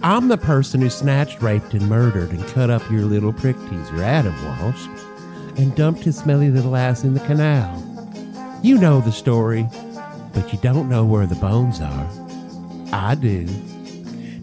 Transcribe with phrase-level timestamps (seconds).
[0.00, 4.00] I'm the person who snatched, raped, and murdered and cut up your little prick teaser,
[4.00, 4.86] Adam Walsh,
[5.56, 7.84] and dumped his smelly little ass in the canal.
[8.62, 9.68] You know the story,
[10.32, 12.08] but you don't know where the bones are.
[12.92, 13.46] I do.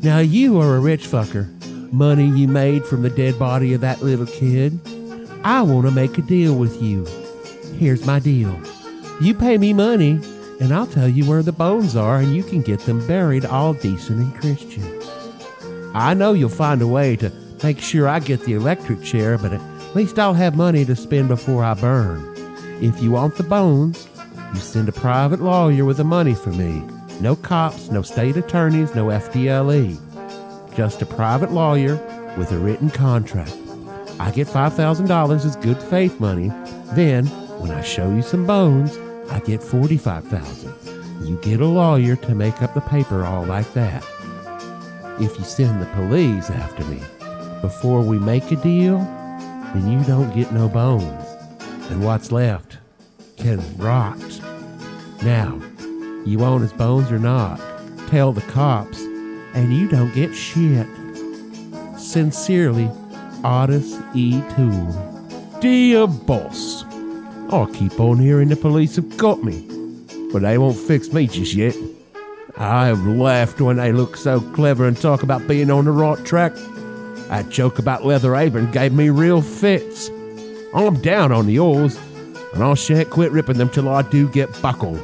[0.03, 1.49] Now you are a rich fucker.
[1.93, 4.77] Money you made from the dead body of that little kid.
[5.45, 7.05] I want to make a deal with you.
[7.77, 8.59] Here's my deal.
[9.21, 10.19] You pay me money,
[10.59, 13.73] and I'll tell you where the bones are, and you can get them buried all
[13.73, 14.83] decent and Christian.
[15.95, 17.31] I know you'll find a way to
[17.63, 21.29] make sure I get the electric chair, but at least I'll have money to spend
[21.29, 22.35] before I burn.
[22.83, 24.05] If you want the bones,
[24.53, 26.83] you send a private lawyer with the money for me.
[27.21, 30.75] No cops, no state attorneys, no FDLE.
[30.75, 31.95] Just a private lawyer
[32.37, 33.55] with a written contract.
[34.19, 36.49] I get $5,000 as good faith money.
[36.93, 37.25] Then,
[37.61, 38.97] when I show you some bones,
[39.31, 40.73] I get 45000
[41.25, 44.05] You get a lawyer to make up the paper all like that.
[45.17, 47.01] If you send the police after me
[47.61, 48.99] before we make a deal,
[49.73, 51.25] then you don't get no bones.
[51.89, 52.77] And what's left
[53.37, 54.19] can rot.
[55.23, 55.61] Now,
[56.25, 57.61] you want his bones or not?
[58.09, 58.99] Tell the cops,
[59.53, 60.87] and you don't get shit.
[61.97, 62.89] Sincerely,
[63.43, 64.41] Ottis E.
[64.55, 65.59] Toole.
[65.61, 66.83] Dear boss,
[67.51, 69.65] I'll keep on hearing the police have got me,
[70.33, 71.75] but they won't fix me just yet.
[72.57, 76.23] I have laughed when they look so clever and talk about being on the right
[76.25, 76.53] track.
[77.27, 80.09] That joke about Leather Apron gave me real fits.
[80.73, 81.99] I'm down on the oars,
[82.53, 85.01] and I shan't quit ripping them till I do get buckled.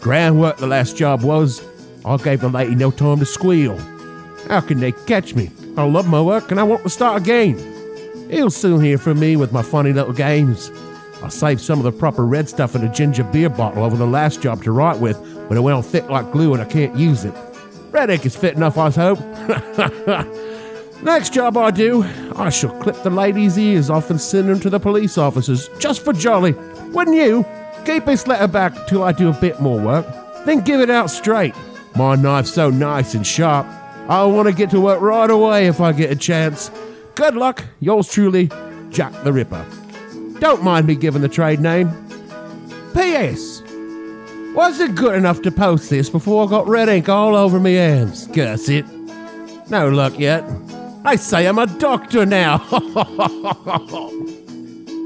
[0.00, 1.64] Grand work the last job was.
[2.04, 3.78] I gave the lady no time to squeal.
[4.48, 5.50] How can they catch me?
[5.76, 7.58] I love my work and I want to start again.
[8.30, 10.70] He'll soon hear from me with my funny little games.
[11.22, 14.06] I saved some of the proper red stuff in a ginger beer bottle over the
[14.06, 17.24] last job to write with, but it went thick like glue and I can't use
[17.24, 17.34] it.
[17.90, 19.18] Red ink is fit enough, I hope.
[21.02, 22.04] Next job I do,
[22.36, 26.04] I shall clip the ladies' ears off and send them to the police officers, just
[26.04, 26.52] for jolly.
[26.92, 27.44] Wouldn't you?
[27.84, 30.06] Keep this letter back till I do a bit more work,
[30.44, 31.54] then give it out straight.
[31.96, 33.66] My knife's so nice and sharp,
[34.10, 36.70] I want to get to work right away if I get a chance.
[37.14, 38.50] Good luck, yours truly,
[38.90, 39.64] Jack the Ripper.
[40.40, 41.90] Don't mind me giving the trade name.
[42.94, 43.62] P.S.
[44.54, 47.74] Was it good enough to post this before I got red ink all over me
[47.74, 48.26] hands?
[48.34, 48.86] Curse it.
[49.68, 50.42] No luck yet.
[51.04, 52.58] I say I'm a doctor now.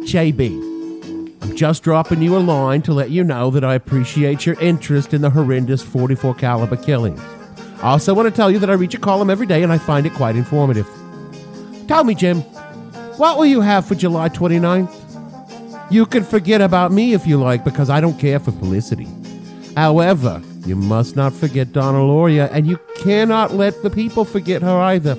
[0.04, 4.58] JB, I'm just dropping you a line to let you know that I appreciate your
[4.60, 7.20] interest in the horrendous 44 caliber killings.
[7.82, 9.78] I also want to tell you that I read your column every day and I
[9.78, 10.88] find it quite informative.
[11.88, 12.40] Tell me, Jim,
[13.18, 15.03] what will you have for July 29th?
[15.90, 19.06] You can forget about me if you like because I don't care for publicity.
[19.76, 24.78] However, you must not forget Donna Lauria, and you cannot let the people forget her
[24.80, 25.16] either.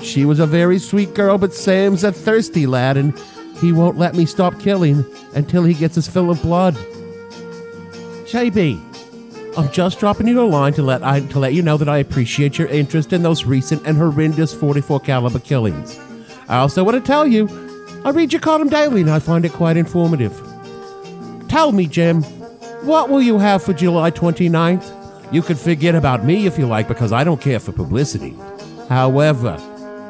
[0.00, 3.18] She was a very sweet girl, but Sam's a thirsty lad, and
[3.60, 6.74] he won't let me stop killing until he gets his fill of blood.
[8.26, 8.80] JB,
[9.58, 11.98] I'm just dropping you a line to let I, to let you know that I
[11.98, 15.98] appreciate your interest in those recent and horrendous 44 caliber killings.
[16.48, 17.48] I also want to tell you,
[18.06, 20.32] I read your column daily and I find it quite informative.
[21.48, 22.22] Tell me, Jim,
[22.84, 25.32] what will you have for July 29th?
[25.32, 28.36] You can forget about me if you like because I don't care for publicity.
[28.88, 29.56] However,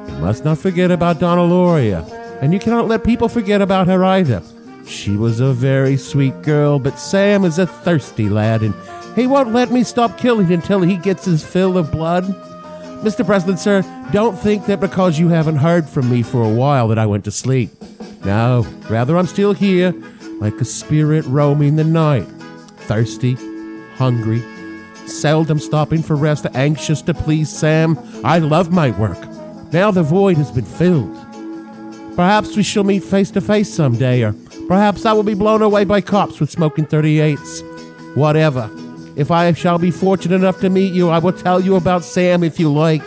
[0.09, 2.05] you must not forget about Donna Lauria,
[2.43, 4.43] and you cannot let people forget about her either.
[4.87, 8.75] She was a very sweet girl, but Sam is a thirsty lad, and
[9.17, 12.27] he won't let me stop killing until he gets his fill of blood.
[13.03, 13.25] Mr.
[13.25, 16.99] President, sir, don't think that because you haven't heard from me for a while that
[16.99, 17.71] I went to sleep.
[18.25, 19.95] No, rather I'm still here,
[20.41, 22.27] like a spirit roaming the night.
[22.89, 23.35] Thirsty,
[23.95, 24.43] hungry,
[25.07, 27.99] seldom stopping for rest, anxious to please Sam.
[28.25, 29.19] I love my work.
[29.73, 31.15] Now the void has been filled.
[32.17, 34.35] Perhaps we shall meet face to face someday, or
[34.69, 37.63] perhaps I will be blown away by cops with smoking 38s.
[38.17, 38.71] Whatever.
[39.17, 42.45] If I shall be fortunate enough to meet you, I will tell you about Sam
[42.45, 43.03] if you like.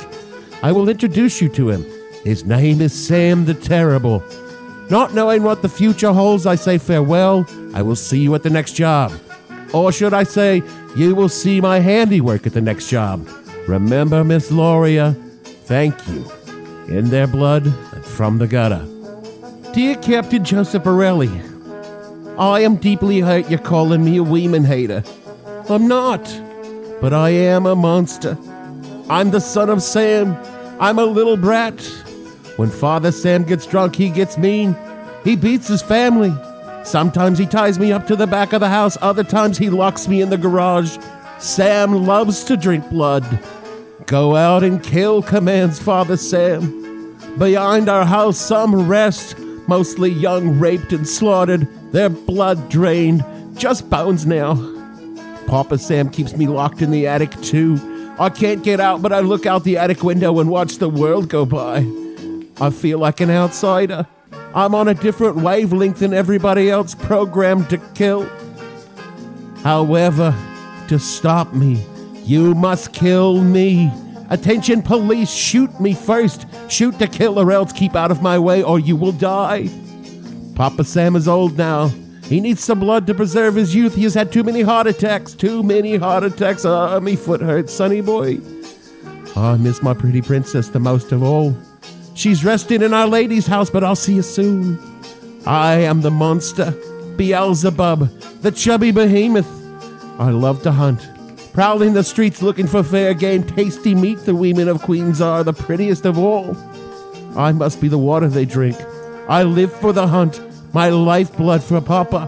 [0.63, 1.85] I will introduce you to him.
[2.23, 4.23] His name is Sam the Terrible.
[4.89, 7.45] Not knowing what the future holds, I say farewell.
[7.75, 9.13] I will see you at the next job.
[9.71, 10.63] Or should I say,
[10.95, 13.29] you will see my handiwork at the next job.
[13.67, 15.15] Remember, Miss Lauria,
[15.65, 16.25] thank you.
[16.89, 18.83] in their blood and from the gutter.
[19.73, 21.29] Dear Captain Joseph Borelli,
[22.39, 25.03] I am deeply hurt you're calling me a woman hater.
[25.71, 26.24] I'm not,
[27.00, 28.36] but I am a monster.
[29.07, 30.36] I'm the son of Sam.
[30.80, 31.80] I'm a little brat.
[32.57, 34.75] When Father Sam gets drunk, he gets mean.
[35.24, 36.33] He beats his family.
[36.83, 40.07] Sometimes he ties me up to the back of the house, other times he locks
[40.07, 40.98] me in the garage.
[41.38, 43.39] Sam loves to drink blood.
[44.07, 47.16] Go out and kill, commands Father Sam.
[47.38, 49.38] Behind our house, some rest,
[49.68, 53.24] mostly young, raped, and slaughtered, their blood drained,
[53.56, 54.78] just bones now.
[55.49, 57.79] Papa Sam keeps me locked in the attic, too.
[58.19, 61.27] I can't get out, but I look out the attic window and watch the world
[61.27, 61.87] go by.
[62.61, 64.05] I feel like an outsider.
[64.53, 68.29] I'm on a different wavelength than everybody else programmed to kill.
[69.63, 70.35] However,
[70.87, 71.83] to stop me,
[72.25, 73.91] you must kill me.
[74.29, 76.45] Attention, police, shoot me first.
[76.69, 79.67] Shoot to kill or else keep out of my way or you will die.
[80.53, 81.91] Papa Sam is old now.
[82.29, 83.95] He needs some blood to preserve his youth.
[83.95, 85.33] He has had too many heart attacks.
[85.33, 86.63] Too many heart attacks.
[86.63, 88.37] Ah, me foot hurts, sonny boy.
[89.35, 91.57] Oh, I miss my pretty princess the most of all.
[92.13, 94.77] She's resting in Our Lady's house, but I'll see you soon.
[95.47, 96.71] I am the monster,
[97.15, 98.09] Beelzebub,
[98.41, 99.49] the chubby behemoth.
[100.19, 101.07] I love to hunt,
[101.53, 104.19] prowling the streets looking for fair game, tasty meat.
[104.19, 106.55] The women of Queens are the prettiest of all.
[107.35, 108.77] I must be the water they drink.
[109.29, 110.41] I live for the hunt,
[110.74, 112.27] my lifeblood for Papa.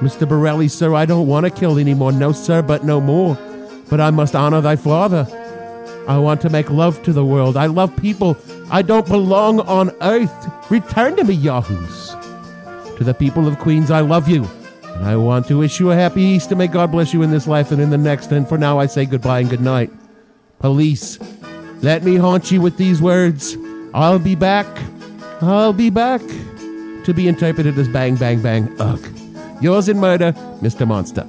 [0.00, 0.28] Mr.
[0.28, 2.12] Borelli, sir, I don't want to kill anymore.
[2.12, 3.36] No, sir, but no more.
[3.88, 5.26] But I must honor thy father.
[6.08, 7.56] I want to make love to the world.
[7.56, 8.36] I love people.
[8.70, 10.70] I don't belong on earth.
[10.70, 12.16] Return to me, Yahoos.
[12.96, 14.48] To the people of Queens, I love you.
[14.84, 16.56] And I want to wish you a happy Easter.
[16.56, 18.32] May God bless you in this life and in the next.
[18.32, 19.90] And for now, I say goodbye and good night.
[20.58, 21.18] Police,
[21.82, 23.56] let me haunt you with these words.
[23.94, 24.66] I'll be back.
[25.40, 26.22] I'll be back.
[27.04, 29.04] To be interpreted as bang, bang, bang, ugh.
[29.60, 30.86] Yours in murder, Mr.
[30.86, 31.26] Monster.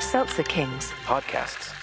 [0.00, 0.90] Seltzer Kings.
[1.06, 1.79] podcasts.